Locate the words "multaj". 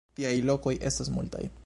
1.19-1.49